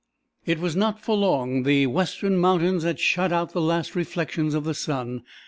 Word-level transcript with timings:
It 0.47 0.57
was 0.57 0.75
not 0.75 0.99
for 0.99 1.15
long. 1.15 1.61
The 1.61 1.85
western 1.85 2.35
mountains 2.39 2.81
had 2.81 2.99
shut 2.99 3.31
out 3.31 3.51
the 3.51 3.61
last 3.61 3.93
reflections 3.95 4.55
of 4.55 4.63
the 4.63 4.73
sun. 4.73 5.21